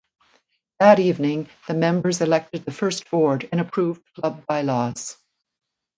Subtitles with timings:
[0.79, 5.15] That evening the members elected the first board and approved club bylaws.